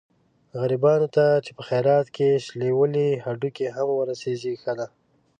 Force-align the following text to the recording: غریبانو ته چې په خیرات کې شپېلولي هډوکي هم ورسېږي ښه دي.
غریبانو 0.61 1.07
ته 1.15 1.25
چې 1.45 1.51
په 1.57 1.61
خیرات 1.69 2.05
کې 2.15 2.41
شپېلولي 2.45 3.09
هډوکي 3.25 3.65
هم 3.75 3.87
ورسېږي 3.93 4.53
ښه 4.61 4.73
دي. 4.77 4.87